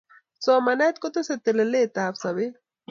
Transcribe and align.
somanet 0.43 0.95
kotesei 1.01 1.41
telelet 1.45 1.93
ap 2.05 2.15
sapet 2.21 2.53